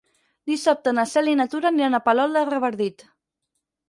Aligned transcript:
Dissabte 0.51 0.93
na 0.99 1.03
Cel 1.11 1.29
i 1.33 1.35
na 1.41 1.45
Tura 1.51 1.69
aniran 1.73 1.97
a 1.97 1.99
Palol 2.07 2.33
de 2.39 2.43
Revardit. 2.49 3.05